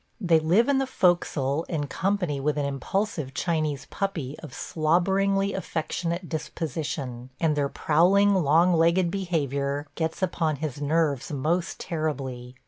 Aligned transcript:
They 0.19 0.39
live 0.39 0.67
in 0.67 0.79
the 0.79 0.87
fo'castle 0.87 1.63
in 1.69 1.85
company 1.85 2.39
with 2.39 2.57
an 2.57 2.65
impulsive 2.65 3.35
Chinese 3.35 3.85
puppy 3.91 4.35
of 4.39 4.51
slobberingly 4.51 5.53
affectionate 5.53 6.27
disposition; 6.27 7.29
and 7.39 7.55
their 7.55 7.69
prowling, 7.69 8.33
long 8.33 8.73
legged 8.73 9.11
behavior 9.11 9.85
gets 9.93 10.23
upon 10.23 10.55
his 10.55 10.81
nerves 10.81 11.31
most 11.31 11.79
terribly. 11.79 12.55